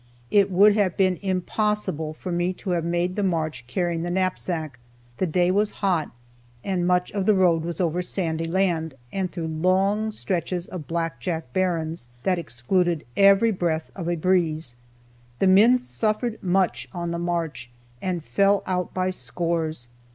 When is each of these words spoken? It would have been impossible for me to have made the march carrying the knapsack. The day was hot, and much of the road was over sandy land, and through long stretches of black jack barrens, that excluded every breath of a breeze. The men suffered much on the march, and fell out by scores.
It 0.31 0.49
would 0.49 0.73
have 0.75 0.97
been 0.97 1.19
impossible 1.21 2.15
for 2.15 2.31
me 2.31 2.53
to 2.53 2.71
have 2.71 2.83
made 2.83 3.15
the 3.15 3.21
march 3.21 3.65
carrying 3.67 4.01
the 4.01 4.09
knapsack. 4.09 4.79
The 5.17 5.27
day 5.27 5.51
was 5.51 5.69
hot, 5.85 6.09
and 6.63 6.87
much 6.87 7.11
of 7.11 7.27
the 7.27 7.35
road 7.35 7.61
was 7.63 7.79
over 7.79 8.01
sandy 8.01 8.45
land, 8.45 8.95
and 9.13 9.31
through 9.31 9.45
long 9.49 10.09
stretches 10.09 10.65
of 10.65 10.87
black 10.87 11.19
jack 11.19 11.53
barrens, 11.53 12.09
that 12.23 12.39
excluded 12.39 13.05
every 13.15 13.51
breath 13.51 13.91
of 13.95 14.09
a 14.09 14.15
breeze. 14.15 14.73
The 15.37 15.45
men 15.45 15.77
suffered 15.77 16.41
much 16.41 16.89
on 16.93 17.11
the 17.11 17.19
march, 17.19 17.69
and 18.01 18.23
fell 18.23 18.63
out 18.65 18.95
by 18.95 19.11
scores. 19.11 19.87